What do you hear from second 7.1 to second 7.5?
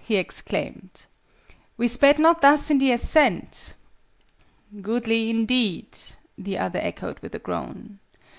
with a